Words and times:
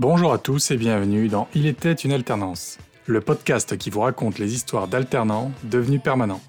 Bonjour 0.00 0.32
à 0.32 0.38
tous 0.38 0.70
et 0.70 0.76
bienvenue 0.76 1.26
dans 1.26 1.48
Il 1.56 1.66
était 1.66 1.92
une 1.92 2.12
alternance, 2.12 2.78
le 3.06 3.20
podcast 3.20 3.76
qui 3.76 3.90
vous 3.90 3.98
raconte 3.98 4.38
les 4.38 4.54
histoires 4.54 4.86
d'alternants 4.86 5.50
devenus 5.64 6.00
permanents. 6.00 6.40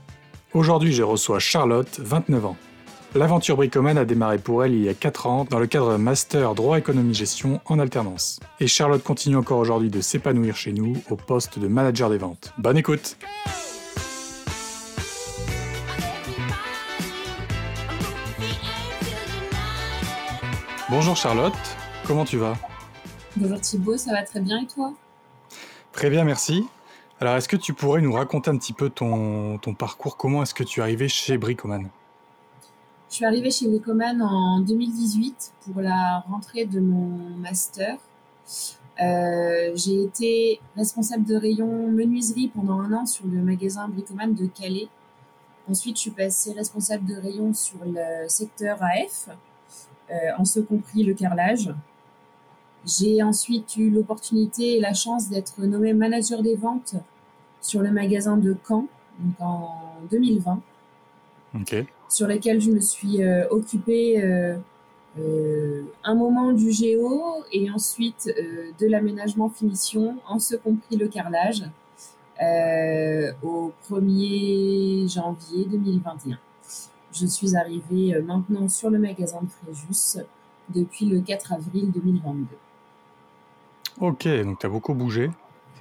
Aujourd'hui, 0.53 0.93
je 0.93 1.01
reçois 1.01 1.39
Charlotte, 1.39 1.99
29 1.99 2.45
ans. 2.45 2.57
L'aventure 3.15 3.55
bricomane 3.55 3.97
a 3.97 4.05
démarré 4.05 4.37
pour 4.37 4.63
elle 4.63 4.73
il 4.73 4.83
y 4.83 4.87
a 4.87 4.93
4 4.93 5.25
ans 5.25 5.47
dans 5.49 5.57
le 5.57 5.65
cadre 5.65 5.97
Master 5.97 6.53
Droit 6.53 6.77
Économie 6.77 7.15
Gestion 7.15 7.59
en 7.65 7.79
alternance. 7.79 8.39
Et 8.59 8.67
Charlotte 8.67 9.01
continue 9.01 9.35
encore 9.37 9.57
aujourd'hui 9.57 9.89
de 9.89 9.99
s'épanouir 9.99 10.55
chez 10.55 10.71
nous 10.71 10.93
au 11.09 11.15
poste 11.15 11.57
de 11.57 11.67
manager 11.67 12.11
des 12.11 12.19
ventes. 12.19 12.53
Bonne 12.59 12.77
écoute 12.77 13.17
Bonjour 20.91 21.15
Charlotte, 21.15 21.53
comment 22.05 22.25
tu 22.25 22.37
vas? 22.37 22.53
Bonjour 23.41 23.61
Thibaut, 23.61 23.95
ça 23.95 24.11
va 24.11 24.23
très 24.23 24.41
bien 24.41 24.59
et 24.59 24.67
toi? 24.67 24.93
Très 25.93 26.09
bien, 26.09 26.25
merci. 26.25 26.65
Alors, 27.21 27.37
est-ce 27.37 27.47
que 27.47 27.55
tu 27.55 27.73
pourrais 27.73 28.01
nous 28.01 28.11
raconter 28.11 28.51
un 28.51 28.57
petit 28.57 28.73
peu 28.73 28.89
ton, 28.89 29.57
ton 29.59 29.73
parcours? 29.73 30.17
Comment 30.17 30.43
est-ce 30.43 30.53
que 30.53 30.65
tu 30.65 30.81
es 30.81 30.83
arrivé 30.83 31.07
chez 31.07 31.37
Bricoman? 31.37 31.87
Je 33.09 33.15
suis 33.15 33.23
arrivée 33.23 33.49
chez 33.49 33.69
Bricoman 33.69 34.21
en 34.21 34.59
2018 34.59 35.53
pour 35.61 35.81
la 35.81 36.19
rentrée 36.29 36.65
de 36.65 36.81
mon 36.81 37.37
master. 37.37 37.95
Euh, 39.01 39.71
j'ai 39.73 40.03
été 40.03 40.59
responsable 40.75 41.23
de 41.23 41.35
rayon 41.35 41.87
menuiserie 41.87 42.49
pendant 42.53 42.81
un 42.81 42.91
an 42.91 43.05
sur 43.05 43.25
le 43.25 43.41
magasin 43.41 43.87
Bricoman 43.87 44.35
de 44.35 44.47
Calais. 44.47 44.89
Ensuite, 45.69 45.95
je 45.95 46.01
suis 46.01 46.11
passée 46.11 46.51
responsable 46.51 47.05
de 47.05 47.15
rayon 47.15 47.53
sur 47.53 47.79
le 47.85 48.27
secteur 48.27 48.79
AF, 48.83 49.29
euh, 50.11 50.15
en 50.37 50.43
ce 50.43 50.59
compris 50.59 51.03
le 51.03 51.13
carrelage. 51.13 51.69
J'ai 52.85 53.21
ensuite 53.21 53.75
eu 53.77 53.89
l'opportunité 53.89 54.77
et 54.77 54.79
la 54.79 54.93
chance 54.93 55.29
d'être 55.29 55.61
nommé 55.61 55.93
manager 55.93 56.41
des 56.41 56.55
ventes 56.55 56.95
sur 57.61 57.81
le 57.81 57.91
magasin 57.91 58.37
de 58.37 58.55
Caen, 58.67 58.87
donc 59.19 59.35
en 59.39 59.69
2020, 60.11 60.61
sur 62.07 62.27
lequel 62.27 62.61
je 62.61 62.71
me 62.71 62.79
suis 62.79 63.23
euh, 63.23 63.47
occupée 63.49 64.23
euh, 64.23 64.57
euh, 65.19 65.83
un 66.03 66.15
moment 66.15 66.53
du 66.53 66.71
géo 66.71 67.43
et 67.51 67.69
ensuite 67.69 68.33
de 68.79 68.87
l'aménagement 68.87 69.49
finition, 69.49 70.17
en 70.27 70.39
ce 70.39 70.55
compris 70.55 70.95
le 70.95 71.07
carrelage, 71.07 71.63
au 73.43 73.73
1er 73.89 75.11
janvier 75.13 75.65
2021. 75.65 76.37
Je 77.11 77.25
suis 77.25 77.57
arrivée 77.57 78.21
maintenant 78.21 78.69
sur 78.69 78.89
le 78.89 78.97
magasin 78.97 79.41
de 79.41 79.49
Fréjus 79.49 80.23
depuis 80.69 81.05
le 81.05 81.19
4 81.19 81.53
avril 81.53 81.91
2022. 81.91 82.45
Ok, 83.99 84.27
donc 84.43 84.59
tu 84.59 84.65
as 84.65 84.69
beaucoup 84.69 84.93
bougé, 84.93 85.29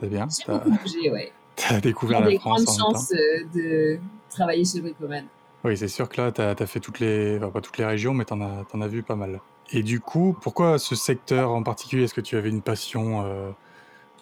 c'est 0.00 0.08
bien. 0.08 0.26
J'ai 0.28 0.52
beaucoup 0.52 0.70
bougé, 0.70 1.10
ouais. 1.10 1.32
Tu 1.56 1.74
as 1.74 1.80
découvert 1.80 2.20
la 2.20 2.38
France. 2.38 2.60
des 2.60 2.64
grandes 2.64 2.78
chances 2.78 3.12
euh, 3.12 3.44
de 3.52 3.98
travailler 4.30 4.64
chez 4.64 4.80
Bricoman. 4.80 5.24
Oui, 5.64 5.76
c'est 5.76 5.88
sûr 5.88 6.08
que 6.08 6.20
là, 6.20 6.30
tu 6.30 6.40
as, 6.40 6.66
fait 6.66 6.78
toutes 6.78 7.00
les, 7.00 7.36
enfin, 7.36 7.50
pas 7.50 7.60
toutes 7.60 7.78
les 7.78 7.84
régions, 7.84 8.14
mais 8.14 8.24
tu 8.24 8.32
en, 8.32 8.40
en, 8.40 8.80
as 8.80 8.86
vu 8.86 9.02
pas 9.02 9.16
mal. 9.16 9.40
Et 9.72 9.82
du 9.82 9.98
coup, 9.98 10.36
pourquoi 10.40 10.78
ce 10.78 10.94
secteur 10.94 11.50
en 11.50 11.64
particulier? 11.64 12.04
Est-ce 12.04 12.14
que 12.14 12.20
tu 12.20 12.36
avais 12.36 12.48
une 12.48 12.62
passion 12.62 13.24
euh, 13.24 13.50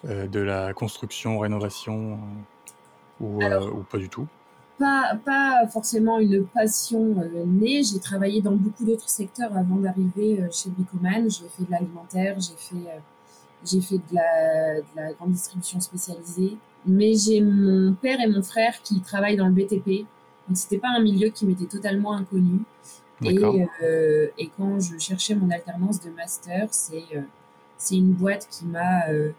euh, 0.05 0.27
de 0.27 0.39
la 0.39 0.73
construction, 0.73 1.37
rénovation 1.37 2.17
ou, 3.19 3.43
ou, 3.43 3.83
pas 3.89 3.99
du 3.99 4.09
tout? 4.09 4.27
pas, 4.79 5.15
pas 5.23 5.67
forcément 5.67 6.19
une 6.19 6.45
passion 6.45 7.15
née. 7.45 7.83
J'ai 7.83 7.99
travaillé 7.99 8.41
dans 8.41 8.55
beaucoup 8.55 8.83
d'autres 8.83 9.09
secteurs 9.09 9.55
avant 9.55 9.75
d'arriver 9.75 10.43
chez 10.51 10.71
Bricoman. 10.71 11.29
J'ai 11.29 11.47
fait 11.49 11.65
de 11.65 11.71
l'alimentaire, 11.71 12.35
j'ai 12.39 12.55
fait 12.57 12.99
j'ai 13.65 13.81
fait 13.81 13.97
de 13.97 14.13
la, 14.13 14.81
de 14.81 14.85
la, 14.95 15.13
grande 15.13 15.31
distribution 15.31 15.79
spécialisée. 15.79 16.57
Mais 16.85 17.13
j'ai 17.15 17.41
mon 17.41 17.93
père 17.93 18.19
et 18.21 18.27
mon 18.27 18.41
frère 18.43 18.81
qui 18.83 19.01
travaillent 19.01 19.35
dans 19.35 19.47
le 19.47 19.53
BTP. 19.53 20.05
Donc, 20.47 20.55
c'était 20.55 20.77
pas 20.77 20.89
un 20.89 21.01
milieu 21.01 21.29
qui 21.29 21.45
m'était 21.45 21.65
totalement 21.65 22.13
inconnu. 22.13 22.61
Et, 23.23 23.37
euh, 23.83 24.27
et, 24.37 24.49
quand 24.55 24.79
je 24.79 24.97
cherchais 24.99 25.33
mon 25.33 25.49
alternance 25.49 25.99
de 26.01 26.11
master, 26.11 26.67
c'est 26.71 27.03
euh, 27.15 27.21
c'est 27.77 27.95
une 27.95 28.13
boîte 28.13 28.47
qui 28.49 28.65
m'a 28.65 29.07
euh, 29.09 29.31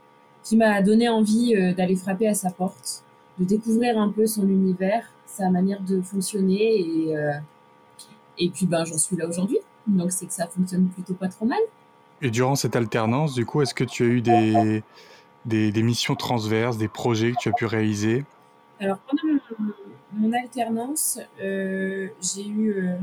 qui 0.43 0.56
m'a 0.56 0.81
donné 0.83 1.09
envie 1.09 1.55
euh, 1.55 1.75
d'aller 1.75 1.97
frapper 1.97 2.29
à 2.29 2.35
sa 2.35 2.50
porte, 2.50 3.03
de 3.39 3.45
découvrir 3.45 3.99
un 3.99 4.11
peu 4.11 4.27
son 4.27 4.49
univers, 4.49 5.05
sa 5.27 5.50
manière 5.50 5.83
de 5.83 6.00
fonctionner 6.00 6.81
et 6.81 7.17
euh, 7.17 7.33
et 8.39 8.49
puis 8.50 8.67
ben 8.67 8.85
j'en 8.85 8.99
suis 8.99 9.17
là 9.17 9.29
aujourd'hui. 9.29 9.59
Donc 9.87 10.12
c'est 10.12 10.27
que 10.27 10.33
ça 10.33 10.47
fonctionne 10.47 10.89
plutôt 10.89 11.15
pas 11.15 11.29
trop 11.29 11.45
mal. 11.45 11.59
Et 12.21 12.31
durant 12.31 12.56
cette 12.56 12.75
alternance, 12.75 13.34
du 13.34 13.47
coup, 13.47 13.62
est-ce 13.62 13.75
que 13.75 13.84
tu 13.84 14.03
as 14.03 14.06
eu 14.06 14.21
des, 15.45 15.83
missions 15.83 16.17
transverses, 16.17 16.77
des 16.77 16.89
projets 16.89 17.33
que 17.33 17.39
tu 17.39 17.49
as 17.49 17.53
pu 17.53 17.65
réaliser? 17.65 18.25
Alors, 18.81 18.99
pendant 18.99 19.39
mon, 20.12 20.33
alternance, 20.33 21.21
euh, 21.41 22.09
j'ai 22.21 22.47
eu, 22.47 22.71
euh, 22.73 22.97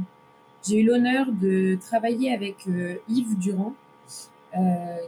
j'ai 0.68 0.80
eu 0.80 0.86
l'honneur 0.86 1.28
de 1.32 1.78
travailler 1.80 2.34
avec 2.34 2.68
euh, 2.68 2.96
Yves 3.08 3.38
Durand, 3.38 3.74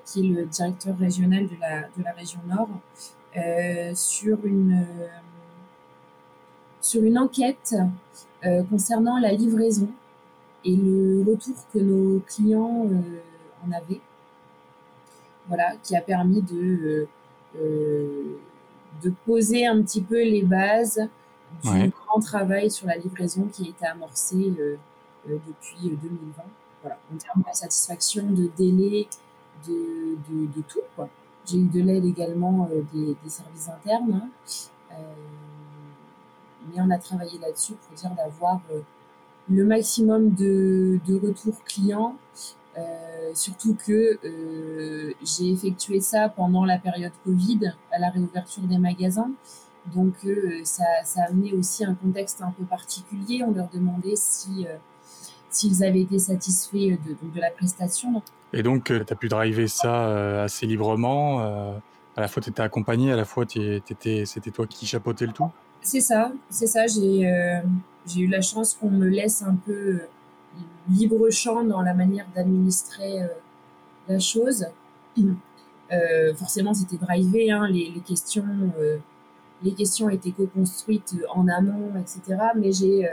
qui 0.05 0.19
est 0.19 0.23
le 0.23 0.45
directeur 0.45 0.97
régional 0.97 1.47
de 1.47 1.55
la, 1.61 1.83
de 1.83 2.03
la 2.03 2.11
région 2.11 2.39
Nord, 2.47 2.67
sur, 3.95 4.45
une, 4.45 4.85
sur 6.81 7.01
une 7.01 7.17
enquête 7.17 7.73
concernant 8.69 9.17
la 9.19 9.31
livraison 9.31 9.89
et 10.65 10.75
le 10.75 11.23
retour 11.25 11.55
que 11.73 11.79
nos 11.79 12.19
clients 12.27 12.89
avait. 13.71 14.01
Voilà, 15.47 15.75
qui 15.81 15.95
a 15.95 16.01
permis 16.01 16.41
de, 16.41 16.55
euh, 16.55 17.07
euh, 17.57 18.37
de 19.01 19.13
poser 19.25 19.65
un 19.65 19.81
petit 19.81 20.01
peu 20.01 20.21
les 20.21 20.43
bases 20.43 21.07
du 21.63 21.89
grand 21.89 22.19
travail 22.19 22.69
sur 22.69 22.87
la 22.87 22.97
livraison 22.97 23.47
qui 23.51 23.67
a 23.67 23.69
été 23.69 23.85
amorcé 23.85 24.53
euh, 24.59 24.75
depuis 25.25 25.89
2020. 25.89 26.43
Voilà, 26.81 26.99
en 27.13 27.17
termes 27.17 27.43
de 27.49 27.55
satisfaction, 27.55 28.29
de 28.29 28.49
délai, 28.57 29.07
de, 29.67 30.17
de, 30.29 30.61
tout. 30.67 30.79
J'ai 31.45 31.57
eu 31.57 31.65
de 31.65 31.81
l'aide 31.81 32.05
également 32.05 32.69
des, 32.93 33.15
services 33.29 33.69
internes. 33.69 34.29
Hein. 34.91 34.97
mais 36.69 36.81
on 36.81 36.89
a 36.89 36.97
travaillé 36.97 37.39
là-dessus 37.39 37.73
pour 37.73 37.95
dire 37.95 38.11
d'avoir 38.11 38.61
le 39.49 39.63
maximum 39.63 40.31
de, 40.31 40.99
de 41.07 41.15
retours 41.15 41.63
clients 41.63 42.15
euh, 42.77 42.81
surtout 43.33 43.75
que 43.75 44.17
euh, 44.23 45.13
j'ai 45.23 45.51
effectué 45.51 45.99
ça 45.99 46.29
pendant 46.29 46.65
la 46.65 46.77
période 46.77 47.11
Covid, 47.23 47.73
à 47.91 47.99
la 47.99 48.09
réouverture 48.09 48.63
des 48.63 48.77
magasins. 48.77 49.31
Donc 49.95 50.13
euh, 50.25 50.61
ça, 50.63 50.83
ça, 51.05 51.21
a 51.21 51.29
amené 51.29 51.53
aussi 51.53 51.85
un 51.85 51.95
contexte 51.95 52.41
un 52.41 52.51
peu 52.51 52.65
particulier. 52.65 53.43
On 53.47 53.51
leur 53.51 53.69
demandait 53.69 54.15
si 54.15 54.65
s'ils 55.49 55.83
avaient 55.83 56.01
été 56.01 56.19
satisfaits 56.19 56.97
de, 57.05 57.15
de, 57.33 57.39
la 57.39 57.49
prestation. 57.49 58.21
Et 58.53 58.63
donc, 58.63 58.85
tu 58.85 58.93
as 58.93 59.15
pu 59.15 59.29
driver 59.29 59.67
ça 59.67 60.43
assez 60.43 60.65
librement. 60.65 61.39
à 61.39 62.21
la 62.21 62.27
fois, 62.27 62.43
tu 62.43 62.49
étais 62.49 62.61
accompagné, 62.61 63.13
à 63.13 63.15
la 63.15 63.25
fois, 63.25 63.45
c'était 63.47 64.51
toi 64.53 64.67
qui 64.67 64.85
chapeautais 64.85 65.25
le 65.25 65.31
tout 65.31 65.49
C'est 65.81 66.01
ça, 66.01 66.31
c'est 66.49 66.67
ça. 66.67 66.85
J'ai 66.85 67.61
j'ai 68.07 68.21
eu 68.21 68.27
la 68.27 68.41
chance 68.41 68.73
qu'on 68.73 68.89
me 68.89 69.07
laisse 69.07 69.41
un 69.41 69.55
peu 69.55 70.01
libre 70.89 71.29
champ 71.29 71.63
dans 71.63 71.81
la 71.81 71.93
manière 71.93 72.25
d'administrer 72.35 73.23
euh, 73.23 73.27
la 74.07 74.19
chose. 74.19 74.65
Euh, 75.91 76.33
forcément, 76.35 76.73
c'était 76.73 76.97
drivé, 76.97 77.51
hein, 77.51 77.67
les, 77.67 78.01
questions, 78.05 78.45
euh, 78.79 78.97
les 79.63 79.71
questions 79.71 80.09
étaient 80.09 80.31
co-construites 80.31 81.15
en 81.33 81.47
amont, 81.47 81.91
etc. 81.99 82.41
Mais 82.55 82.71
j'ai 82.71 83.09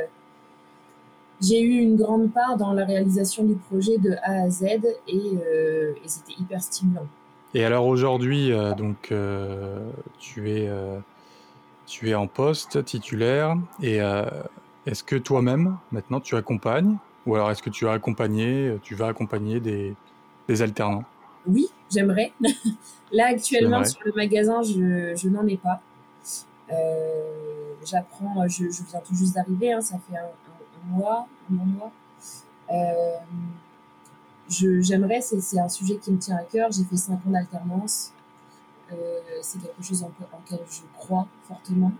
j'ai 1.40 1.60
eu 1.60 1.80
une 1.80 1.96
grande 1.96 2.32
part 2.32 2.56
dans 2.56 2.72
la 2.72 2.84
réalisation 2.84 3.44
du 3.44 3.56
projet 3.56 3.98
de 3.98 4.12
A 4.22 4.44
à 4.44 4.50
Z 4.50 4.62
et, 4.62 4.82
et 5.08 6.06
c'était 6.06 6.32
hyper 6.40 6.62
stimulant. 6.62 7.06
Et 7.54 7.64
alors 7.64 7.86
aujourd'hui, 7.86 8.52
donc 8.78 9.12
tu 10.18 10.50
es 10.50 10.70
tu 11.86 12.10
es 12.10 12.14
en 12.14 12.28
poste 12.28 12.84
titulaire 12.84 13.56
et 13.82 13.98
est-ce 14.86 15.02
que 15.02 15.16
toi-même 15.16 15.76
maintenant 15.90 16.20
tu 16.20 16.36
accompagnes 16.36 16.96
ou 17.26 17.34
alors 17.34 17.50
est-ce 17.50 17.62
que 17.62 17.70
tu 17.70 17.86
as 17.88 17.92
accompagné, 17.92 18.78
tu 18.82 18.94
vas 18.94 19.08
accompagner 19.08 19.60
des, 19.60 19.94
des 20.48 20.62
alternants? 20.62 21.04
Oui, 21.46 21.68
j'aimerais. 21.90 22.32
Là 23.12 23.26
actuellement 23.26 23.84
sur 23.84 24.00
le 24.04 24.12
magasin, 24.12 24.62
je, 24.62 25.14
je 25.16 25.28
n'en 25.28 25.46
ai 25.46 25.56
pas. 25.56 25.80
Euh, 26.72 27.54
J'apprends, 27.84 28.48
je, 28.48 28.70
je, 28.70 28.82
viens 28.84 29.00
tout 29.00 29.14
juste 29.14 29.34
d'arriver, 29.34 29.72
hein, 29.72 29.80
ça 29.80 29.98
fait 29.98 30.16
un, 30.16 30.24
un, 30.24 30.96
mois, 30.96 31.28
un 31.50 31.54
mois. 31.54 31.92
Euh, 32.70 33.18
j'aimerais, 34.48 35.20
c'est 35.20 35.58
un 35.58 35.68
sujet 35.68 35.96
qui 35.98 36.10
me 36.10 36.18
tient 36.18 36.36
à 36.36 36.44
cœur. 36.44 36.70
J'ai 36.72 36.84
fait 36.84 36.96
cinq 36.96 37.14
ans 37.26 37.30
d'alternance. 37.30 38.12
Euh, 38.92 39.20
c'est 39.42 39.60
quelque 39.60 39.82
chose 39.82 40.02
en, 40.02 40.06
en, 40.06 40.40
lequel 40.44 40.60
je 40.70 40.82
crois 40.96 41.26
fortement, 41.46 41.92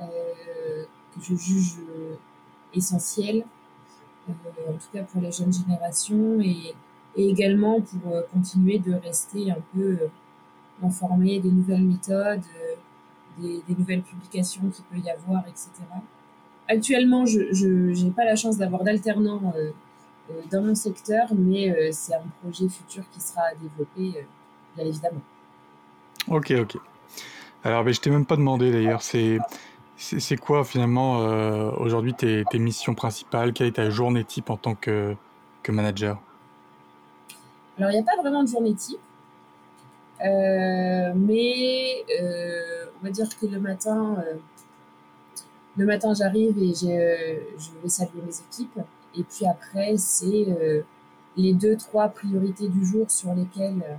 euh, 0.00 0.84
que 1.14 1.22
je 1.22 1.34
juge 1.34 1.76
essentiel. 2.74 3.44
Euh, 4.28 4.32
en 4.70 4.72
tout 4.74 4.88
cas 4.92 5.02
pour 5.02 5.20
les 5.20 5.32
jeunes 5.32 5.52
générations. 5.52 6.40
Et, 6.40 6.74
également 7.16 7.80
pour 7.80 8.24
continuer 8.32 8.78
de 8.78 8.94
rester 8.94 9.50
un 9.50 9.58
peu 9.74 9.98
informé 10.80 11.40
des 11.40 11.50
nouvelles 11.50 11.82
méthodes, 11.82 12.40
des, 13.36 13.60
des, 13.68 13.74
nouvelles 13.74 14.02
publications 14.02 14.62
qu'il 14.70 14.84
peut 14.84 15.04
y 15.04 15.10
avoir, 15.10 15.42
etc. 15.48 15.70
Actuellement, 16.68 17.26
je 17.26 18.04
n'ai 18.04 18.12
pas 18.12 18.24
la 18.24 18.36
chance 18.36 18.56
d'avoir 18.56 18.84
d'alternant 18.84 19.52
dans 20.52 20.62
mon 20.62 20.76
secteur, 20.76 21.26
mais 21.36 21.90
c'est 21.90 22.14
un 22.14 22.22
projet 22.42 22.68
futur 22.68 23.02
qui 23.10 23.20
sera 23.20 23.42
développé, 23.60 24.24
bien 24.76 24.86
évidemment. 24.86 25.22
Ok, 26.28 26.52
ok. 26.52 26.76
Alors, 27.64 27.84
ben, 27.84 27.92
je 27.92 28.00
t'ai 28.00 28.10
même 28.10 28.24
pas 28.24 28.36
demandé 28.36 28.70
d'ailleurs, 28.70 29.02
c'est 29.02 29.38
c'est 30.00 30.36
quoi 30.36 30.64
finalement 30.64 31.20
euh, 31.20 31.70
aujourd'hui 31.72 32.14
tes, 32.14 32.44
missions 32.54 32.94
principales? 32.94 33.52
Quelle 33.52 33.66
est 33.66 33.72
ta 33.72 33.90
journée 33.90 34.24
type 34.24 34.48
en 34.48 34.56
tant 34.56 34.74
que, 34.74 35.14
manager? 35.68 36.18
Alors, 37.78 37.90
il 37.90 37.94
n'y 37.94 38.00
a 38.00 38.02
pas 38.02 38.20
vraiment 38.20 38.42
de 38.42 38.48
journée 38.48 38.74
type, 38.74 38.98
euh, 40.24 41.12
mais 41.14 42.04
euh, 42.20 42.86
on 43.00 43.04
va 43.04 43.10
dire 43.10 43.28
que 43.38 43.46
le 43.46 43.60
matin, 43.60 44.16
le 45.76 45.86
matin 45.86 46.12
j'arrive 46.14 46.58
et 46.58 46.74
je 46.74 47.82
vais 47.82 47.88
saluer 47.88 48.22
mes 48.26 48.40
équipes. 48.48 48.80
Et 49.14 49.22
puis 49.22 49.46
après, 49.46 49.96
c'est 49.96 50.84
les 51.36 51.52
deux, 51.52 51.76
trois 51.76 52.08
priorités 52.08 52.68
du 52.68 52.84
jour 52.84 53.10
sur 53.10 53.34
lesquelles 53.34 53.98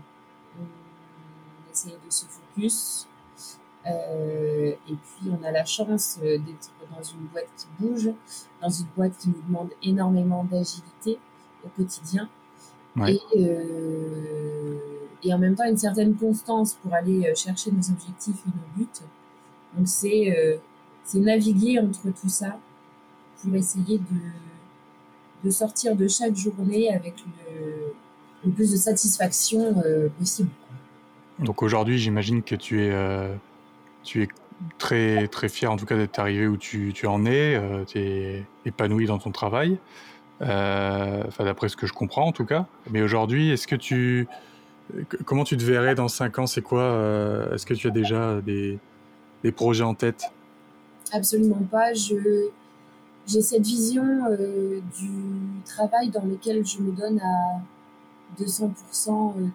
on 0.59 1.71
essaie 1.71 1.89
de 1.89 2.11
se 2.11 2.25
focus. 2.25 3.07
Euh, 3.87 4.71
et 4.87 4.93
puis, 4.93 5.31
on 5.31 5.43
a 5.43 5.51
la 5.51 5.65
chance 5.65 6.19
euh, 6.21 6.37
d'être 6.37 6.71
dans 6.95 7.01
une 7.01 7.25
boîte 7.33 7.47
qui 7.57 7.65
bouge, 7.79 8.09
dans 8.61 8.69
une 8.69 8.85
boîte 8.95 9.17
qui 9.17 9.29
nous 9.29 9.41
demande 9.47 9.69
énormément 9.81 10.43
d'agilité 10.43 11.17
au 11.65 11.69
quotidien. 11.69 12.29
Et, 13.07 13.19
euh, 13.37 14.77
et 15.23 15.33
en 15.33 15.39
même 15.39 15.55
temps, 15.55 15.65
une 15.67 15.77
certaine 15.77 16.15
constance 16.15 16.75
pour 16.75 16.93
aller 16.93 17.33
chercher 17.35 17.71
nos 17.71 17.89
objectifs 17.89 18.35
et 18.45 18.49
nos 18.49 18.77
buts. 18.77 18.89
Donc, 19.75 19.87
c'est 19.87 20.37
euh, 20.37 20.57
naviguer 21.19 21.79
entre 21.79 22.11
tout 22.21 22.29
ça 22.29 22.59
pour 23.41 23.55
essayer 23.55 23.97
de, 23.97 25.45
de 25.45 25.49
sortir 25.49 25.95
de 25.95 26.07
chaque 26.07 26.35
journée 26.35 26.93
avec 26.93 27.15
le, 27.25 27.93
le 28.45 28.51
plus 28.51 28.71
de 28.71 28.77
satisfaction 28.77 29.81
possible. 30.19 30.49
Donc 31.39 31.63
aujourd'hui, 31.63 31.97
j'imagine 31.97 32.43
que 32.43 32.55
tu 32.55 32.83
es 32.83 32.91
tu 34.03 34.23
es 34.23 34.27
très, 34.77 35.27
très 35.27 35.49
fier 35.49 35.71
en 35.71 35.77
tout 35.77 35.85
cas 35.85 35.95
d'être 35.95 36.19
arrivé 36.19 36.47
où 36.47 36.57
tu, 36.57 36.91
tu 36.93 37.07
en 37.07 37.25
es, 37.25 37.55
euh, 37.55 37.83
tu 37.85 37.99
es 37.99 38.45
épanoui 38.65 39.05
dans 39.05 39.17
ton 39.17 39.31
travail, 39.31 39.79
euh, 40.41 41.23
d'après 41.39 41.69
ce 41.69 41.77
que 41.77 41.87
je 41.87 41.93
comprends 41.93 42.27
en 42.27 42.31
tout 42.31 42.45
cas. 42.45 42.65
Mais 42.89 43.01
aujourd'hui, 43.01 43.51
est-ce 43.51 43.67
que 43.67 43.75
tu... 43.75 44.27
Comment 45.25 45.45
tu 45.45 45.55
te 45.55 45.63
verrais 45.63 45.95
dans 45.95 46.09
5 46.09 46.39
ans? 46.39 46.47
C'est 46.47 46.61
quoi 46.61 46.81
euh, 46.81 47.55
Est-ce 47.55 47.65
que 47.65 47.73
tu 47.73 47.87
as 47.87 47.91
déjà 47.91 48.41
des, 48.41 48.77
des, 49.41 49.51
projets 49.53 49.85
en 49.85 49.93
tête? 49.93 50.25
Absolument 51.13 51.65
pas. 51.71 51.93
J'ai 51.93 53.41
cette 53.41 53.65
vision 53.65 54.03
du 54.99 55.11
travail 55.65 56.09
dans 56.09 56.25
lequel 56.25 56.65
je 56.65 56.79
me 56.79 56.91
donne 56.91 57.21
à 57.21 58.41
200% 58.41 58.71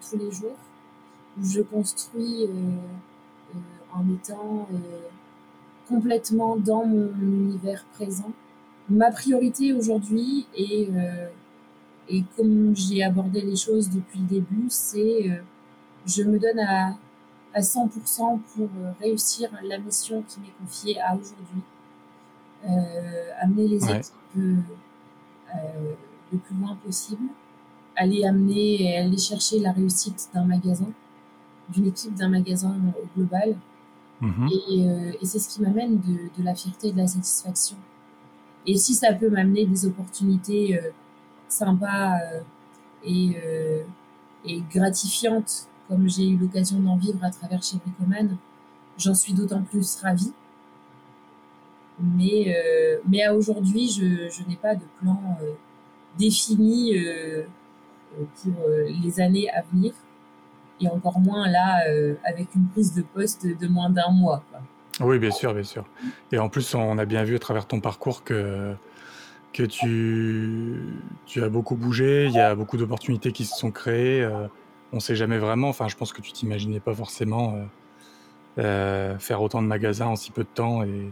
tous 0.09 0.17
les 0.17 0.31
jours, 0.31 0.57
où 1.39 1.45
je 1.45 1.61
construis 1.61 2.47
en 3.97 4.13
étant 4.13 4.67
euh, 4.73 4.77
complètement 5.87 6.57
dans 6.57 6.85
mon 6.85 7.09
univers 7.21 7.83
présent. 7.93 8.31
Ma 8.89 9.11
priorité 9.11 9.73
aujourd'hui, 9.73 10.47
et, 10.55 10.89
euh, 10.93 11.27
et 12.07 12.23
comme 12.35 12.75
j'ai 12.75 13.03
abordé 13.03 13.41
les 13.41 13.55
choses 13.55 13.89
depuis 13.89 14.19
le 14.19 14.25
début, 14.25 14.67
c'est 14.69 15.29
euh, 15.29 15.41
je 16.05 16.23
me 16.23 16.39
donne 16.39 16.59
à, 16.59 16.95
à 17.53 17.59
100% 17.59 18.39
pour 18.55 18.69
réussir 19.01 19.49
la 19.63 19.77
mission 19.77 20.23
qui 20.27 20.39
m'est 20.39 20.53
confiée 20.61 20.99
à 21.01 21.15
aujourd'hui. 21.15 21.61
amener 23.41 23.67
les 23.67 23.83
équipes 23.83 24.13
le 26.31 26.37
plus 26.37 26.55
loin 26.55 26.77
possible, 26.83 27.27
aller 27.95 28.25
amener, 28.25 28.97
aller 28.97 29.17
chercher 29.17 29.59
la 29.59 29.71
réussite 29.73 30.29
d'un 30.33 30.45
magasin, 30.45 30.91
d'une 31.69 31.87
équipe 31.87 32.15
d'un 32.15 32.29
magasin 32.29 32.75
au 33.01 33.05
global, 33.17 33.55
Mhm. 34.21 34.49
Euh, 34.49 35.11
et, 35.21 35.25
c'est 35.25 35.39
ce 35.39 35.49
qui 35.49 35.61
m'amène 35.61 35.99
de, 35.99 36.43
la 36.43 36.55
fierté 36.55 36.87
et 36.87 36.91
de 36.91 36.97
la 36.97 37.07
satisfaction. 37.07 37.77
Et 38.65 38.77
si 38.77 38.93
ça 38.95 39.13
peut 39.13 39.29
m'amener 39.29 39.65
des 39.65 39.85
opportunités 39.85 40.77
euh, 40.77 40.89
sympas 41.47 42.17
euh, 43.07 43.83
et, 44.45 44.63
gratifiantes, 44.71 45.67
comme 45.87 46.09
j'ai 46.09 46.29
eu 46.29 46.37
l'occasion 46.37 46.79
d'en 46.79 46.97
vivre 46.97 47.23
à 47.23 47.29
travers 47.29 47.61
chez 47.61 47.77
Bricoman, 47.77 48.37
j'en 48.97 49.13
suis 49.13 49.33
d'autant 49.33 49.61
plus 49.61 49.97
ravie. 50.01 50.33
Mais, 51.99 52.55
mais 53.07 53.23
à 53.23 53.33
aujourd'hui, 53.33 53.89
je, 53.89 54.29
je 54.29 54.47
n'ai 54.47 54.55
pas 54.55 54.75
de 54.75 54.83
plan 54.99 55.19
défini 56.19 56.93
pour 58.15 58.53
les 58.87 59.19
années 59.19 59.49
à 59.49 59.63
venir 59.63 59.93
et 60.81 60.87
encore 60.87 61.19
moins 61.19 61.47
là 61.47 61.87
euh, 61.87 62.15
avec 62.23 62.53
une 62.55 62.67
prise 62.67 62.93
de 62.93 63.01
poste 63.01 63.45
de 63.45 63.67
moins 63.67 63.89
d'un 63.89 64.11
mois. 64.11 64.43
Oui, 64.99 65.19
bien 65.19 65.31
sûr, 65.31 65.53
bien 65.53 65.63
sûr. 65.63 65.85
Et 66.31 66.39
en 66.39 66.49
plus, 66.49 66.73
on 66.73 66.97
a 66.97 67.05
bien 67.05 67.23
vu 67.23 67.35
à 67.35 67.39
travers 67.39 67.67
ton 67.67 67.79
parcours 67.79 68.23
que, 68.23 68.73
que 69.53 69.63
tu, 69.63 70.81
tu 71.25 71.43
as 71.43 71.49
beaucoup 71.49 71.75
bougé, 71.75 72.25
il 72.25 72.33
y 72.33 72.39
a 72.39 72.55
beaucoup 72.55 72.77
d'opportunités 72.77 73.31
qui 73.31 73.45
se 73.45 73.55
sont 73.55 73.71
créées. 73.71 74.23
Euh, 74.23 74.47
on 74.91 74.97
ne 74.97 75.01
sait 75.01 75.15
jamais 75.15 75.37
vraiment, 75.37 75.69
enfin, 75.69 75.87
je 75.87 75.95
pense 75.95 76.13
que 76.13 76.21
tu 76.21 76.31
t'imaginais 76.31 76.79
pas 76.79 76.95
forcément 76.95 77.55
euh, 78.57 79.19
faire 79.19 79.41
autant 79.41 79.61
de 79.61 79.67
magasins 79.67 80.07
en 80.07 80.15
si 80.15 80.31
peu 80.31 80.43
de 80.43 80.49
temps 80.53 80.83
et, 80.83 81.11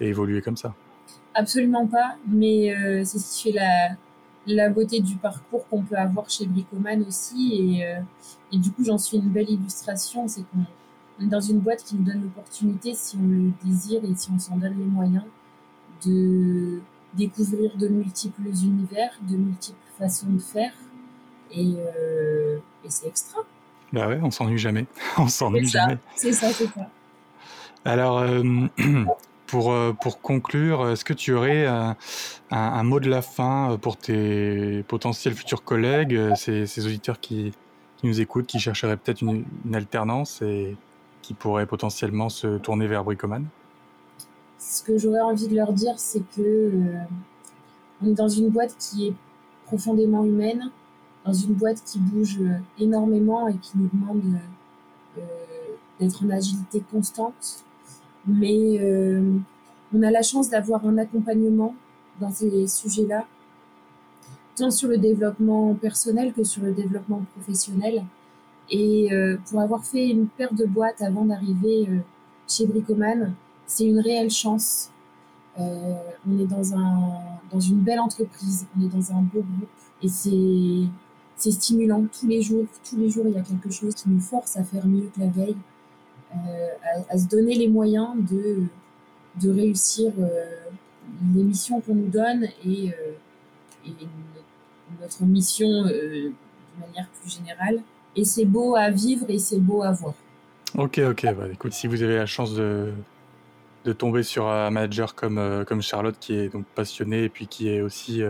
et 0.00 0.08
évoluer 0.08 0.40
comme 0.40 0.56
ça. 0.56 0.74
Absolument 1.34 1.86
pas, 1.86 2.16
mais 2.26 2.74
c'est 3.04 3.18
ce 3.18 3.36
qui 3.36 3.52
fait 3.52 3.58
la, 3.58 3.96
la 4.54 4.70
beauté 4.70 5.00
du 5.00 5.16
parcours 5.16 5.66
qu'on 5.68 5.82
peut 5.82 5.96
avoir 5.96 6.28
chez 6.30 6.46
Bricoman 6.46 7.04
aussi. 7.06 7.52
Et, 7.54 7.86
euh, 7.86 8.00
et 8.52 8.58
du 8.58 8.70
coup, 8.72 8.84
j'en 8.84 8.98
suis 8.98 9.18
une 9.18 9.28
belle 9.28 9.50
illustration. 9.50 10.26
C'est 10.28 10.42
qu'on 10.42 11.24
est 11.24 11.28
dans 11.28 11.40
une 11.40 11.58
boîte 11.58 11.84
qui 11.84 11.96
nous 11.96 12.04
donne 12.04 12.22
l'opportunité, 12.22 12.94
si 12.94 13.16
on 13.16 13.26
le 13.26 13.52
désire 13.64 14.02
et 14.04 14.14
si 14.14 14.30
on 14.34 14.38
s'en 14.38 14.56
donne 14.56 14.78
les 14.78 14.84
moyens, 14.84 15.24
de 16.04 16.80
découvrir 17.14 17.76
de 17.76 17.88
multiples 17.88 18.48
univers, 18.48 19.10
de 19.28 19.36
multiples 19.36 19.78
façons 19.98 20.28
de 20.28 20.38
faire. 20.38 20.72
Et, 21.50 21.74
euh, 21.78 22.58
et 22.84 22.90
c'est 22.90 23.08
extra. 23.08 23.40
Bah 23.92 24.06
ouais, 24.08 24.20
on 24.22 24.30
s'ennuie 24.30 24.58
jamais. 24.58 24.86
on 25.18 25.28
s'ennuie 25.28 25.66
jamais. 25.66 25.98
C'est 26.14 26.32
ça, 26.32 26.52
c'est 26.52 26.66
ça. 26.66 26.90
Alors, 27.84 28.18
euh, 28.18 28.42
Pour, 29.48 29.72
euh, 29.72 29.92
pour 29.94 30.20
conclure, 30.20 30.90
est-ce 30.90 31.06
que 31.06 31.14
tu 31.14 31.32
aurais 31.32 31.64
un, 31.64 31.96
un, 32.50 32.82
mot 32.82 33.00
de 33.00 33.08
la 33.08 33.22
fin 33.22 33.72
euh, 33.72 33.76
pour 33.76 33.96
tes 33.96 34.82
potentiels 34.84 35.34
futurs 35.34 35.64
collègues, 35.64 36.14
euh, 36.14 36.34
ces, 36.36 36.86
auditeurs 36.86 37.18
qui, 37.18 37.52
nous 38.02 38.20
écoutent, 38.20 38.46
qui 38.46 38.58
chercheraient 38.58 38.96
peut-être 38.96 39.22
une, 39.22 39.44
alternance 39.72 40.42
et 40.42 40.76
qui 41.22 41.34
pourraient 41.34 41.66
potentiellement 41.66 42.28
se 42.28 42.58
tourner 42.58 42.86
vers 42.86 43.04
Bricoman? 43.04 43.46
Ce 44.58 44.82
que 44.82 44.98
j'aurais 44.98 45.20
envie 45.20 45.48
de 45.48 45.56
leur 45.56 45.72
dire, 45.72 45.94
c'est 45.96 46.22
que 46.36 46.40
euh, 46.40 46.98
on 48.02 48.08
est 48.08 48.14
dans 48.14 48.28
une 48.28 48.50
boîte 48.50 48.76
qui 48.78 49.08
est 49.08 49.14
profondément 49.66 50.24
humaine, 50.24 50.70
dans 51.24 51.32
une 51.32 51.54
boîte 51.54 51.82
qui 51.84 51.98
bouge 51.98 52.38
énormément 52.78 53.48
et 53.48 53.56
qui 53.56 53.72
nous 53.76 53.88
demande 53.92 54.40
euh, 55.18 55.20
d'être 56.00 56.24
en 56.24 56.30
agilité 56.30 56.82
constante 56.90 57.64
mais 58.28 58.78
euh, 58.80 59.38
on 59.94 60.02
a 60.02 60.10
la 60.10 60.22
chance 60.22 60.50
d'avoir 60.50 60.86
un 60.86 60.98
accompagnement 60.98 61.74
dans 62.20 62.30
ces 62.30 62.66
sujets-là, 62.66 63.26
tant 64.54 64.70
sur 64.70 64.88
le 64.88 64.98
développement 64.98 65.74
personnel 65.74 66.32
que 66.32 66.44
sur 66.44 66.62
le 66.62 66.72
développement 66.72 67.22
professionnel. 67.34 68.04
Et 68.70 69.12
euh, 69.12 69.38
pour 69.48 69.60
avoir 69.60 69.84
fait 69.84 70.10
une 70.10 70.26
paire 70.26 70.52
de 70.52 70.66
boîtes 70.66 71.00
avant 71.00 71.24
d'arriver 71.24 71.86
euh, 71.88 71.98
chez 72.46 72.66
Bricoman, 72.66 73.32
c'est 73.66 73.86
une 73.86 74.00
réelle 74.00 74.30
chance. 74.30 74.90
on 75.56 76.38
est 76.38 76.46
dans, 76.46 76.74
un, 76.74 77.18
dans 77.50 77.60
une 77.60 77.80
belle 77.80 78.00
entreprise, 78.00 78.66
on 78.76 78.84
est 78.84 78.88
dans 78.88 79.12
un 79.12 79.22
beau 79.22 79.40
groupe 79.40 79.68
et 80.02 80.08
c'est, 80.08 80.86
c'est 81.36 81.50
stimulant 81.50 82.04
tous 82.18 82.26
les 82.26 82.42
jours. 82.42 82.66
Tous 82.88 82.96
les 82.96 83.08
jours, 83.08 83.24
il 83.26 83.34
y 83.34 83.38
a 83.38 83.42
quelque 83.42 83.70
chose 83.70 83.94
qui 83.94 84.08
nous 84.08 84.20
force 84.20 84.56
à 84.56 84.64
faire 84.64 84.86
mieux 84.86 85.10
que 85.14 85.20
la 85.20 85.28
veille, 85.28 85.56
euh, 86.34 86.68
à, 87.08 87.16
se 87.16 87.26
donner 87.26 87.54
les 87.54 87.68
moyens 87.68 88.10
de, 88.30 88.64
de 89.42 89.50
réussir 89.50 90.12
euh, 90.18 90.44
les 91.34 91.42
missions 91.42 91.80
qu'on 91.80 91.94
nous 91.94 92.08
donne 92.08 92.48
et, 92.66 92.90
euh, 92.90 93.92
notre 95.00 95.22
mission 95.24 95.84
de 95.84 96.32
manière 96.78 97.08
plus 97.20 97.32
générale. 97.32 97.80
Et 98.14 98.24
c'est 98.24 98.44
beau 98.44 98.76
à 98.76 98.90
vivre 98.90 99.24
et 99.30 99.38
c'est 99.38 99.58
beau 99.58 99.82
à 99.82 99.92
voir. 99.92 100.14
Ok, 100.76 100.98
ok. 100.98 101.34
Bah, 101.34 101.48
écoute, 101.50 101.72
si 101.72 101.86
vous 101.86 102.02
avez 102.02 102.16
la 102.16 102.26
chance 102.26 102.54
de, 102.54 102.92
de 103.86 103.92
tomber 103.94 104.22
sur 104.22 104.48
un 104.48 104.70
manager 104.70 105.14
comme, 105.14 105.64
comme 105.66 105.80
Charlotte 105.80 106.16
qui 106.20 106.34
est 106.34 106.48
donc 106.50 106.66
passionné 106.74 107.24
et 107.24 107.28
puis 107.30 107.46
qui 107.46 107.70
est 107.70 107.80
aussi, 107.80 108.22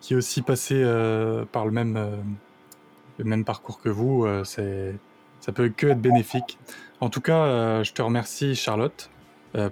qui 0.00 0.14
est 0.14 0.16
aussi 0.16 0.42
passé 0.42 0.84
par 1.50 1.64
le 1.64 1.72
même 1.72 1.98
le 3.18 3.24
même 3.24 3.44
parcours 3.44 3.80
que 3.80 3.88
vous, 3.88 4.26
c'est 4.44 4.94
ça 5.40 5.52
peut 5.52 5.68
que 5.68 5.88
être 5.88 6.00
bénéfique. 6.00 6.58
En 7.00 7.08
tout 7.08 7.20
cas, 7.20 7.82
je 7.82 7.92
te 7.92 8.02
remercie 8.02 8.54
Charlotte 8.54 9.10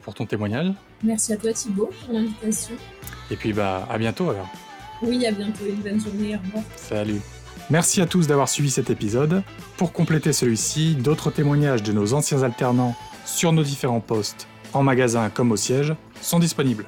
pour 0.03 0.15
ton 0.15 0.27
témoignage. 0.27 0.73
Merci 1.03 1.33
à 1.33 1.37
toi 1.37 1.53
Thibaut 1.53 1.91
pour 2.05 2.15
l'invitation. 2.15 2.75
Et 3.31 3.37
puis 3.37 3.53
bah 3.53 3.87
à 3.91 3.99
bientôt 3.99 4.31
alors. 4.31 4.49
Oui, 5.03 5.25
à 5.27 5.31
bientôt, 5.31 5.65
une 5.69 5.77
bonne 5.77 6.01
journée, 6.01 6.35
au 6.35 6.39
revoir. 6.39 6.65
Salut. 6.75 7.21
Merci 7.71 8.01
à 8.01 8.07
tous 8.07 8.27
d'avoir 8.27 8.49
suivi 8.49 8.71
cet 8.71 8.91
épisode. 8.91 9.43
Pour 9.77 9.93
compléter 9.93 10.33
celui-ci, 10.33 10.97
d'autres 10.97 11.31
témoignages 11.31 11.83
de 11.83 11.93
nos 11.93 12.15
anciens 12.15 12.43
alternants 12.43 12.97
sur 13.25 13.53
nos 13.53 13.63
différents 13.63 14.01
postes, 14.01 14.49
en 14.73 14.83
magasin 14.83 15.31
comme 15.31 15.53
au 15.53 15.57
siège, 15.57 15.95
sont 16.21 16.39
disponibles. 16.41 16.87